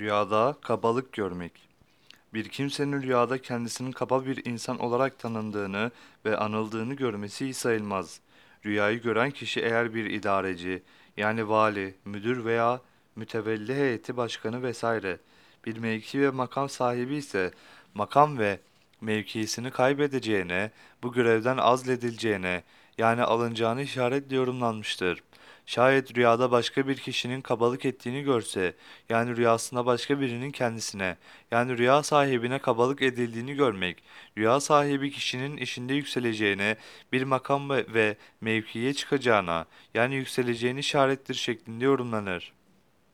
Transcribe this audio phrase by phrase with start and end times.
[0.00, 1.52] Rüyada kabalık görmek.
[2.34, 5.90] Bir kimsenin rüyada kendisinin kaba bir insan olarak tanındığını
[6.24, 8.20] ve anıldığını görmesi sayılmaz.
[8.66, 10.82] Rüyayı gören kişi eğer bir idareci,
[11.16, 12.80] yani vali, müdür veya
[13.16, 15.18] mütevelli heyeti başkanı vesaire
[15.66, 17.50] bir mevki ve makam sahibi ise
[17.94, 18.60] makam ve
[19.00, 20.70] mevkisini kaybedeceğine,
[21.02, 22.62] bu görevden azledileceğine,
[22.98, 25.22] yani alınacağını işaretle yorumlanmıştır.
[25.66, 28.74] Şayet rüyada başka bir kişinin kabalık ettiğini görse,
[29.08, 31.16] yani rüyasında başka birinin kendisine,
[31.50, 34.02] yani rüya sahibine kabalık edildiğini görmek,
[34.38, 36.76] rüya sahibi kişinin işinde yükseleceğine,
[37.12, 42.57] bir makam ve, mevkiye çıkacağına, yani yükseleceğini işarettir şeklinde yorumlanır.